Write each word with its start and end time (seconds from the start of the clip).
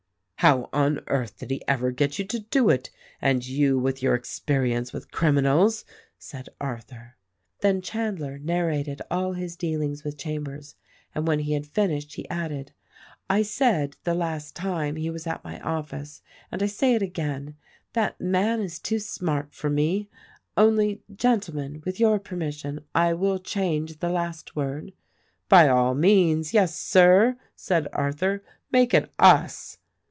"How 0.43 0.71
on 0.73 1.01
earth 1.05 1.37
did 1.37 1.51
he 1.51 1.61
ever 1.67 1.91
get 1.91 2.17
you 2.17 2.25
to 2.25 2.39
do 2.39 2.71
it? 2.71 2.89
and 3.21 3.45
you 3.45 3.77
with 3.77 4.01
your 4.01 4.15
experience 4.15 4.91
with 4.91 5.11
criminals!" 5.11 5.85
said 6.17 6.49
Arthur. 6.59 7.15
Then 7.59 7.79
Chandler 7.83 8.39
narrated 8.39 9.03
all 9.11 9.33
his 9.33 9.55
dealings 9.55 10.03
with 10.03 10.17
Cham 10.17 10.45
bers, 10.45 10.73
and 11.13 11.27
when 11.27 11.41
he 11.41 11.53
had 11.53 11.67
finished 11.67 12.15
he 12.15 12.27
added, 12.27 12.71
"I 13.29 13.43
said, 13.43 13.97
the 14.03 14.15
last 14.15 14.55
time 14.55 14.95
he 14.95 15.11
was 15.11 15.27
at 15.27 15.43
my 15.43 15.59
office, 15.59 16.23
and 16.51 16.63
I 16.63 16.65
say 16.65 16.95
it 16.95 17.03
again, 17.03 17.55
'That 17.93 18.19
man 18.19 18.61
is 18.61 18.79
too 18.79 18.97
smart' 18.97 19.53
for 19.53 19.69
me,— 19.69 20.09
only, 20.57 21.03
Gentlemen, 21.15 21.83
with 21.85 21.99
your 21.99 22.17
permission, 22.17 22.83
I 22.95 23.13
will 23.13 23.37
change 23.37 23.99
the 23.99 24.09
last 24.09 24.55
word." 24.55 24.93
"By 25.49 25.67
all 25.67 25.93
means! 25.93 26.51
yes, 26.51 26.75
Sir," 26.75 27.37
said 27.55 27.87
Arthur, 27.93 28.43
"make 28.71 28.95
it 28.95 29.11
US." 29.19 29.77